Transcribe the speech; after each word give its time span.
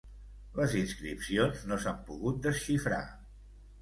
Les 0.59 0.71
inscripcions 0.79 1.65
no 1.73 1.79
s'han 1.85 1.99
pogut 2.09 2.43
desxifrar. 2.47 3.03